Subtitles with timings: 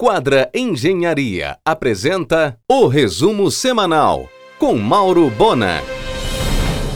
[0.00, 5.82] Quadra Engenharia apresenta o resumo semanal com Mauro Bona.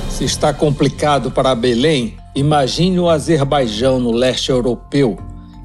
[0.09, 5.19] Se está complicado para Belém, imagine o Azerbaijão no leste europeu,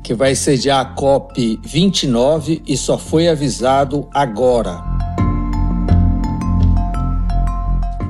[0.04, 4.84] que vai sediar a COP 29 e só foi avisado agora.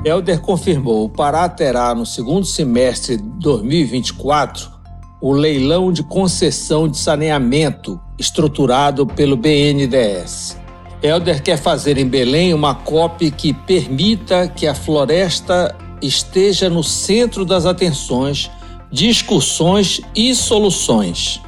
[0.02, 4.77] Helder confirmou: o Pará terá no segundo semestre de 2024
[5.20, 10.56] o leilão de concessão de saneamento estruturado pelo BNDES.
[11.02, 17.44] Helder quer fazer em Belém uma COP que permita que a floresta esteja no centro
[17.44, 18.50] das atenções,
[18.90, 21.40] discussões e soluções.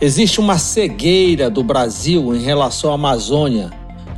[0.00, 3.70] Existe uma cegueira do Brasil em relação à Amazônia,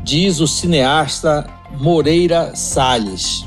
[0.02, 1.46] diz o cineasta
[1.78, 3.46] Moreira Salles.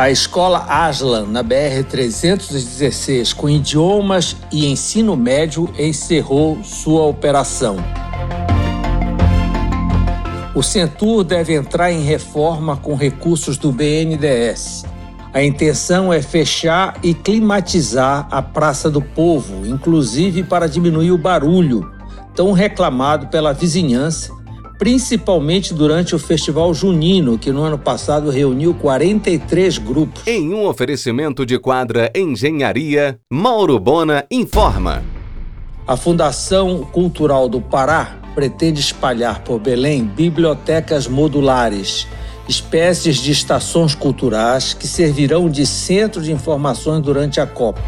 [0.00, 7.76] A escola Aslan, na BR-316, com idiomas e ensino médio, encerrou sua operação.
[10.54, 14.86] O Centur deve entrar em reforma com recursos do BNDES.
[15.34, 21.92] A intenção é fechar e climatizar a Praça do Povo, inclusive para diminuir o barulho,
[22.34, 24.39] tão reclamado pela vizinhança
[24.80, 30.26] principalmente durante o Festival Junino, que no ano passado reuniu 43 grupos.
[30.26, 35.04] Em um oferecimento de quadra Engenharia, Mauro Bona informa.
[35.86, 42.08] A Fundação Cultural do Pará pretende espalhar por Belém bibliotecas modulares,
[42.48, 47.78] espécies de estações culturais que servirão de centro de informações durante a COP.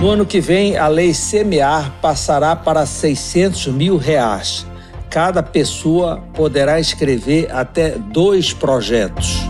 [0.00, 4.66] No ano que vem, a lei semear passará para 600 mil reais.
[5.10, 9.40] Cada pessoa poderá escrever até dois projetos.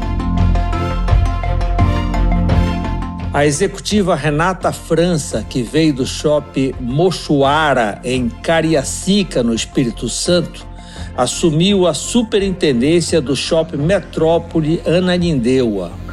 [3.32, 10.66] A executiva Renata França, que veio do shopping Mochuara, em Cariacica, no Espírito Santo,
[11.16, 16.09] assumiu a superintendência do shopping Metrópole Ananindeua.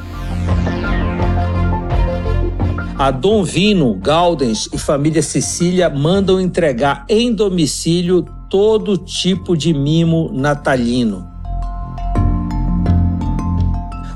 [2.99, 10.31] A Dom Vino, Galdens e família Cecília mandam entregar em domicílio todo tipo de mimo
[10.33, 11.27] natalino.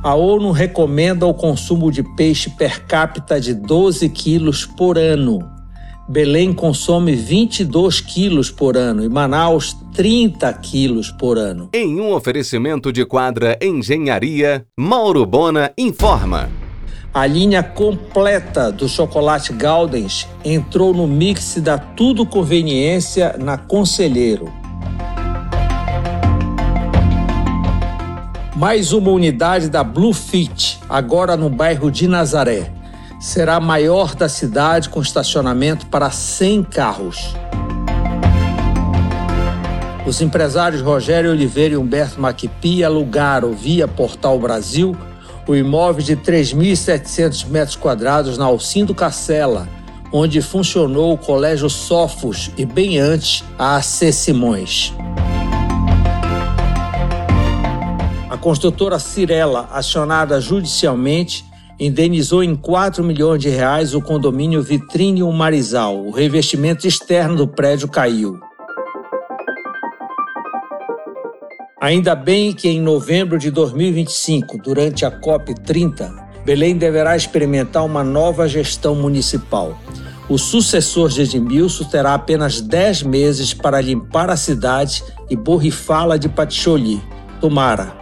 [0.02, 5.48] A ONU recomenda o consumo de peixe per capita de 12 quilos por ano.
[6.10, 11.70] Belém consome 22 quilos por ano e Manaus 30 quilos por ano.
[11.72, 16.50] Em um oferecimento de quadra Engenharia, Mauro Bona informa.
[17.14, 24.50] A linha completa do chocolate Galdens entrou no mix da Tudo Conveniência na Conselheiro.
[28.56, 32.72] Mais uma unidade da Blue Fit, agora no bairro de Nazaré.
[33.20, 37.36] Será a maior da cidade com estacionamento para 100 carros.
[40.06, 44.96] Os empresários Rogério Oliveira e Humberto Maquipi alugaram via Portal Brasil
[45.48, 49.68] o imóvel de 3.700 metros quadrados na Alcindo Cacela,
[50.12, 54.94] onde funcionou o Colégio Sofos e bem antes a AC Simões.
[58.30, 61.46] A construtora Cirela, acionada judicialmente,
[61.80, 66.06] indenizou em 4 milhões de reais o condomínio Vitrine Marizal.
[66.06, 68.40] O revestimento externo do prédio caiu.
[71.82, 76.14] Ainda bem que em novembro de 2025, durante a COP30,
[76.46, 79.76] Belém deverá experimentar uma nova gestão municipal.
[80.30, 86.30] O sucessor de Edmilson terá apenas 10 meses para limpar a cidade e borrifá-la de
[86.30, 87.02] paticholi.
[87.40, 87.98] Tomara.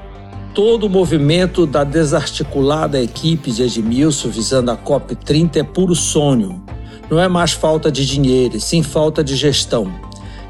[0.54, 6.62] Todo o movimento da desarticulada equipe de Edmilson visando a COP30 é puro sonho.
[7.10, 10.09] Não é mais falta de dinheiro, sim falta de gestão.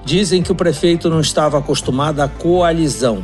[0.09, 3.24] Dizem que o prefeito não estava acostumado à coalizão.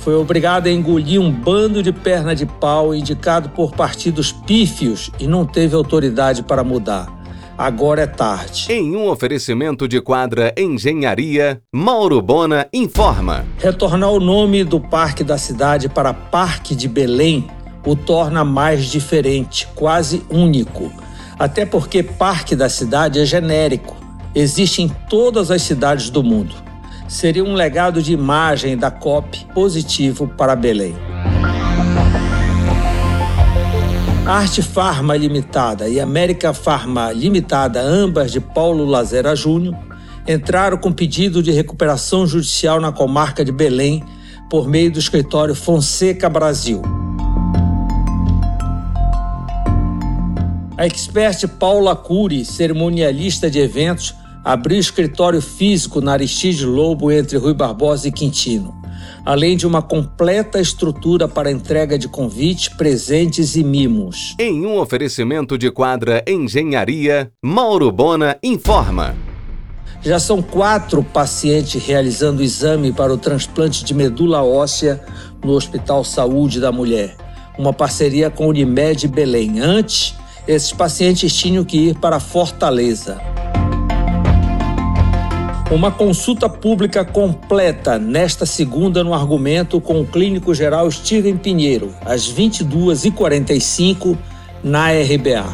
[0.00, 5.28] Foi obrigado a engolir um bando de perna de pau indicado por partidos pífios e
[5.28, 7.06] não teve autoridade para mudar.
[7.56, 8.66] Agora é tarde.
[8.68, 13.44] Em um oferecimento de quadra Engenharia, Mauro Bona informa.
[13.60, 17.46] Retornar o nome do Parque da Cidade para Parque de Belém
[17.86, 20.92] o torna mais diferente, quase único.
[21.38, 24.03] Até porque Parque da Cidade é genérico
[24.34, 26.54] existe em todas as cidades do mundo.
[27.06, 30.94] Seria um legado de imagem da COP positivo para Belém.
[34.26, 39.76] Arte Farma Limitada e América Farma Limitada, ambas de Paulo Lazera Júnior,
[40.26, 44.02] entraram com pedido de recuperação judicial na comarca de Belém
[44.48, 46.80] por meio do escritório Fonseca Brasil.
[50.76, 57.54] A expert Paula Cury, cerimonialista de eventos, abriu escritório físico na Aristide Lobo entre Rui
[57.54, 58.74] Barbosa e Quintino,
[59.24, 64.34] além de uma completa estrutura para entrega de convites, presentes e mimos.
[64.38, 69.16] Em um oferecimento de quadra Engenharia, Mauro Bona informa.
[70.02, 75.02] Já são quatro pacientes realizando o exame para o transplante de medula óssea
[75.42, 77.16] no Hospital Saúde da Mulher,
[77.58, 79.60] uma parceria com Unimed Belém.
[79.60, 80.14] Antes,
[80.46, 83.18] esses pacientes tinham que ir para Fortaleza.
[85.70, 92.30] Uma consulta pública completa nesta segunda no argumento com o clínico geral Steven Pinheiro, às
[92.30, 94.16] 22h45
[94.62, 95.44] na RBA.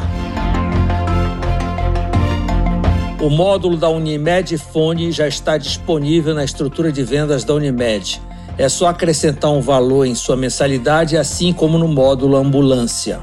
[3.21, 8.21] O módulo da Unimed Fone já está disponível na estrutura de vendas da Unimed.
[8.57, 13.19] É só acrescentar um valor em sua mensalidade, assim como no módulo ambulância.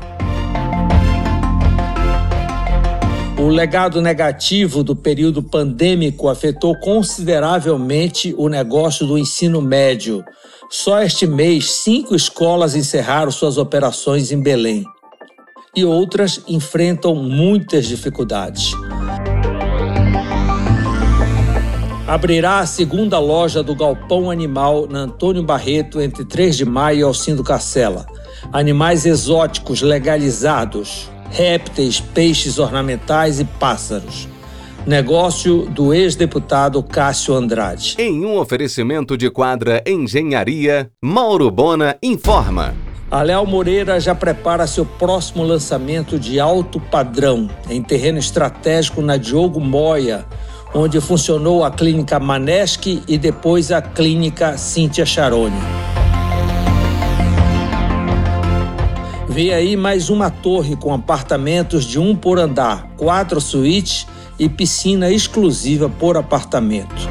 [3.49, 10.23] O legado negativo do período pandêmico afetou consideravelmente o negócio do ensino médio.
[10.69, 14.85] Só este mês, cinco escolas encerraram suas operações em Belém.
[15.75, 18.73] E outras enfrentam muitas dificuldades.
[22.07, 27.03] abrirá a segunda loja do Galpão Animal na Antônio Barreto entre 3 de maio e
[27.03, 28.07] Alcindo Cacela.
[28.51, 34.29] Animais exóticos legalizados, répteis, peixes ornamentais e pássaros.
[34.87, 37.97] Negócio do ex-deputado Cássio Andrade.
[37.99, 42.75] Em um oferecimento de quadra Engenharia, Mauro Bona informa.
[43.11, 49.17] A Léo Moreira já prepara seu próximo lançamento de alto padrão em terreno estratégico na
[49.17, 50.27] Diogo Moia,
[50.75, 55.98] onde funcionou a clínica Maneschi e depois a clínica Cíntia Charoni.
[59.39, 64.05] Vem aí mais uma torre com apartamentos de um por andar, quatro suítes
[64.37, 67.09] e piscina exclusiva por apartamento.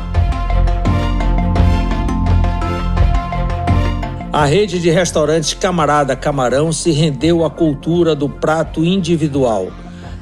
[4.33, 9.71] A rede de restaurantes Camarada Camarão se rendeu à cultura do prato individual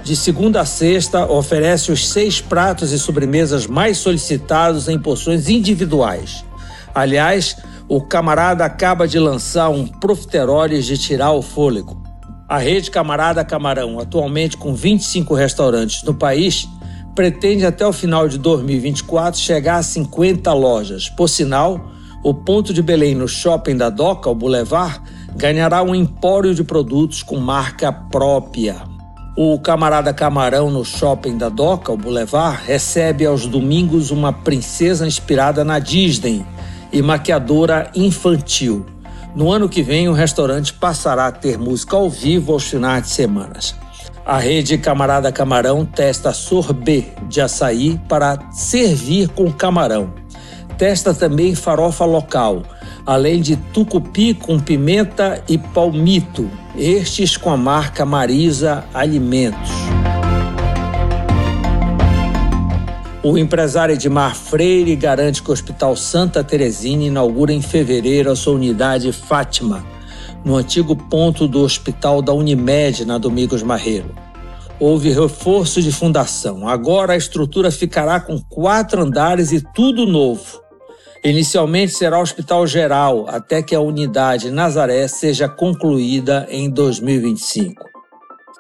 [0.04, 6.46] de segunda a sexta, oferece os seis pratos e sobremesas mais solicitados em porções individuais.
[6.94, 12.02] Aliás, o camarada acaba de lançar um profiteroles de tirar o fôlego.
[12.48, 16.68] A rede Camarada Camarão, atualmente com 25 restaurantes no país,
[17.14, 21.10] pretende até o final de 2024 chegar a 50 lojas.
[21.10, 21.92] Por sinal,
[22.24, 25.00] o ponto de Belém no shopping da Doca, o Boulevard,
[25.36, 28.82] ganhará um empório de produtos com marca própria.
[29.38, 35.64] O camarada Camarão no shopping da Doca, o Boulevard, recebe aos domingos uma princesa inspirada
[35.64, 36.46] na Disney
[36.92, 38.86] e maquiadora infantil.
[39.36, 43.10] No ano que vem, o restaurante passará a ter música ao vivo aos finais de
[43.10, 43.60] semana.
[44.26, 50.14] A rede Camarada Camarão testa sorbet de açaí para servir com camarão.
[50.78, 52.64] Testa também farofa local,
[53.06, 59.95] além de tucupi com pimenta e palmito, estes com a marca Marisa Alimentos.
[63.28, 68.54] O empresário Edmar Freire garante que o Hospital Santa Teresina inaugura em fevereiro a sua
[68.54, 69.84] unidade Fátima,
[70.46, 74.14] no antigo ponto do Hospital da Unimed, na Domingos Marreiro.
[74.80, 76.70] Houve reforço de fundação.
[76.70, 80.62] Agora a estrutura ficará com quatro andares e tudo novo.
[81.24, 87.95] Inicialmente será hospital geral, até que a unidade Nazaré seja concluída em 2025.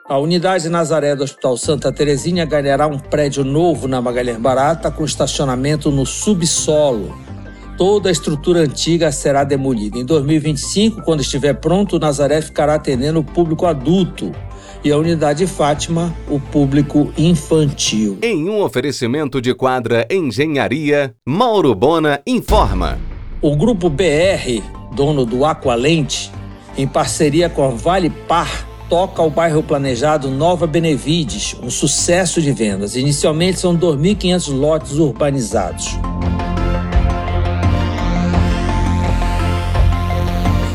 [0.08, 5.04] A unidade Nazaré do Hospital Santa Terezinha ganhará um prédio novo na Magalhães Barata com
[5.04, 7.18] estacionamento no subsolo.
[7.76, 9.98] Toda a estrutura antiga será demolida.
[9.98, 14.32] Em 2025, quando estiver pronto, o Nazaré ficará atendendo o público adulto
[14.84, 18.20] e a unidade Fátima, o público infantil.
[18.22, 23.00] Em um oferecimento de quadra Engenharia, Mauro Bona informa.
[23.42, 24.62] O grupo BR,
[24.96, 26.32] dono do Aqualente,
[26.78, 32.51] em parceria com a Vale Par, toca o bairro planejado Nova Benevides, um sucesso de
[32.51, 32.96] vendas.
[32.96, 35.98] Inicialmente são 2.500 lotes urbanizados.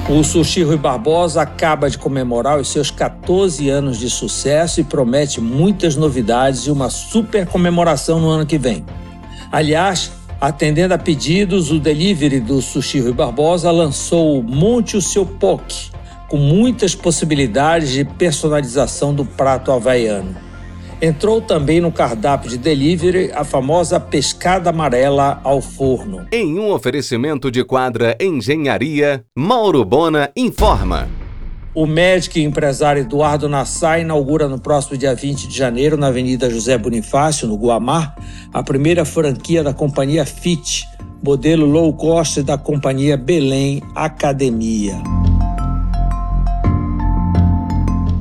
[0.09, 5.40] O Sushi Rui Barbosa acaba de comemorar os seus 14 anos de sucesso e promete
[5.40, 8.85] muitas novidades e uma super comemoração no ano que vem.
[9.52, 15.25] Aliás, atendendo a pedidos, o delivery do Sushi Rui Barbosa lançou o Monte o Seu
[15.25, 15.93] Poke,
[16.31, 20.37] com muitas possibilidades de personalização do prato havaiano.
[21.03, 26.27] Entrou também no cardápio de delivery a famosa pescada amarela ao forno.
[26.31, 31.09] Em um oferecimento de quadra Engenharia, Mauro Bona informa.
[31.75, 36.49] O médico e empresário Eduardo Nassar inaugura no próximo dia 20 de janeiro, na Avenida
[36.49, 38.15] José Bonifácio, no Guamar,
[38.53, 40.85] a primeira franquia da companhia FIT,
[41.25, 45.20] modelo low cost da companhia Belém Academia.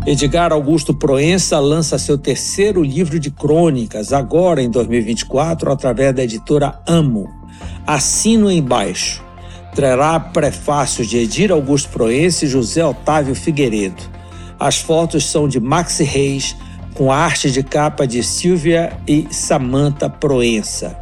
[0.06, 6.80] Edgar Augusto Proença lança seu terceiro livro de crônicas, agora em 2024, através da editora
[6.88, 7.30] Amo.
[7.86, 9.24] Assino embaixo.
[9.76, 14.02] Trará prefácios de Edir Augusto Proença e José Otávio Figueiredo.
[14.60, 16.56] As fotos são de Maxi Reis,
[16.96, 20.98] com arte de capa de Silvia e Samantha Proença.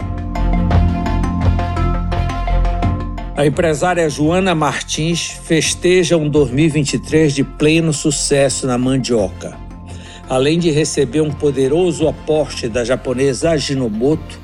[3.37, 9.55] A empresária Joana Martins festeja um 2023 de pleno sucesso na mandioca.
[10.27, 14.39] Além de receber um poderoso aporte da japonesa Ajinomoto,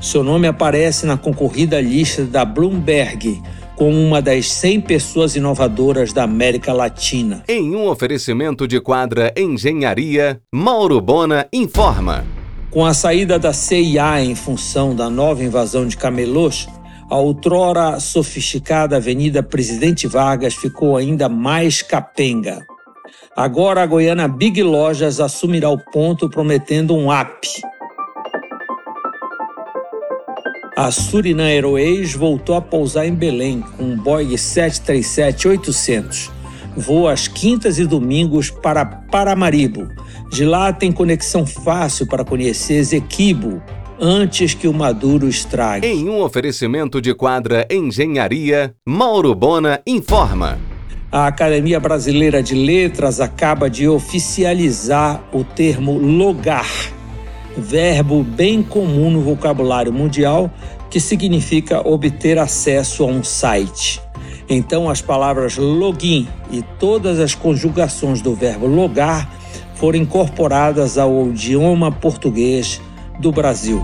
[0.00, 3.42] seu nome aparece na concorrida lista da Bloomberg
[3.74, 7.42] como uma das 100 pessoas inovadoras da América Latina.
[7.48, 12.24] Em um oferecimento de quadra Engenharia, Mauro Bona informa.
[12.70, 16.68] Com a saída da CIA em função da nova invasão de camelôs,
[17.08, 22.66] a outrora sofisticada Avenida Presidente Vargas ficou ainda mais capenga.
[23.36, 27.48] Agora a Goiânia Big Lojas assumirá o ponto prometendo um app.
[30.76, 36.30] A Surinam Airways voltou a pousar em Belém com um Boeing 737-800.
[36.76, 39.88] Voa às quintas e domingos para Paramaribo.
[40.30, 43.62] De lá tem conexão fácil para conhecer Zequibo,
[44.00, 45.86] antes que o Maduro estrague.
[45.86, 50.58] Em um oferecimento de quadra Engenharia, Mauro Bona informa.
[51.10, 56.68] A Academia Brasileira de Letras acaba de oficializar o termo logar,
[57.56, 60.50] verbo bem comum no vocabulário mundial
[60.90, 64.00] que significa obter acesso a um site.
[64.48, 69.28] Então, as palavras login e todas as conjugações do verbo logar
[69.74, 72.80] foram incorporadas ao idioma português
[73.18, 73.82] do Brasil.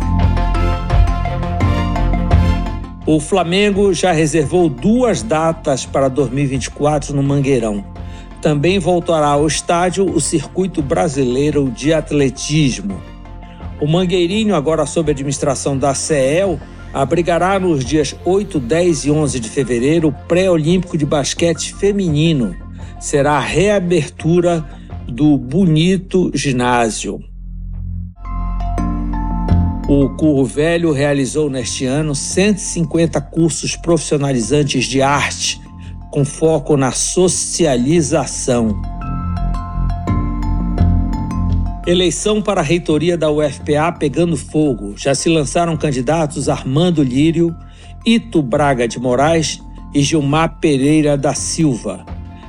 [3.05, 7.85] O Flamengo já reservou duas datas para 2024 no Mangueirão.
[8.41, 13.01] Também voltará ao estádio o Circuito Brasileiro de Atletismo.
[13.81, 16.61] O Mangueirinho, agora sob administração da CEL,
[16.95, 22.55] abrigará nos dias 8, 10 e 11 de fevereiro o Pré-Olímpico de Basquete Feminino.
[23.01, 24.65] Será a reabertura
[25.09, 27.32] do Bonito Ginásio.
[29.95, 35.61] O Curro Velho realizou neste ano 150 cursos profissionalizantes de arte,
[36.11, 38.81] com foco na socialização.
[41.87, 44.95] Eleição para a reitoria da UFPA pegando fogo.
[44.97, 47.55] Já se lançaram candidatos Armando Lírio,
[48.07, 49.61] Ito Braga de Moraes
[49.95, 52.03] e Gilmar Pereira da Silva.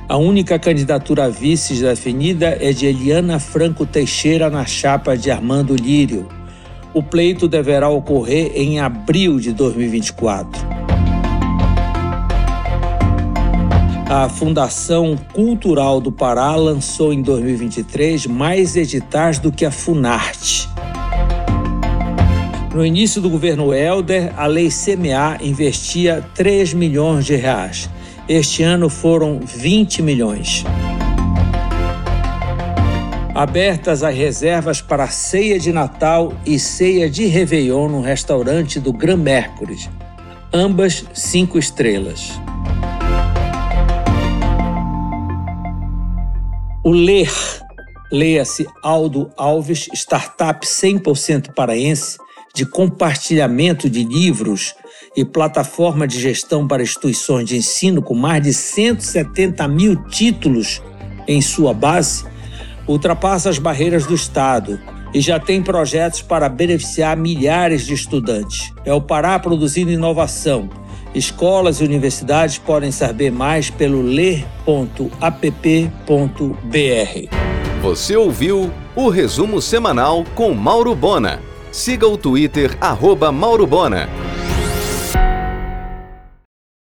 [0.08, 5.76] A única candidatura a vice definida é de Eliana Franco Teixeira na chapa de Armando
[5.76, 6.26] Lírio.
[6.94, 10.64] O pleito deverá ocorrer em abril de 2024.
[14.08, 20.68] A Fundação Cultural do Pará lançou em 2023 mais editais do que a Funarte.
[22.72, 27.90] No início do governo Helder, a lei CMA investia 3 milhões de reais.
[28.28, 30.64] Este ano foram 20 milhões
[33.34, 39.16] abertas as reservas para ceia de Natal e ceia de Réveillon no restaurante do Gran
[39.16, 39.90] Mercury,
[40.52, 42.40] ambas cinco estrelas.
[46.84, 47.32] O LER,
[48.12, 52.18] leia-se Aldo Alves, startup 100% paraense
[52.54, 54.76] de compartilhamento de livros
[55.16, 60.80] e plataforma de gestão para instituições de ensino com mais de 170 mil títulos
[61.26, 62.24] em sua base,
[62.86, 64.80] ultrapassa as barreiras do Estado
[65.12, 68.72] e já tem projetos para beneficiar milhares de estudantes.
[68.84, 70.68] É o Pará produzindo inovação.
[71.14, 74.54] Escolas e universidades podem saber mais pelo ler.app.br.
[77.80, 81.40] Você ouviu o resumo semanal com Mauro Bona.
[81.70, 84.08] Siga o Twitter, arroba Mauro Bona.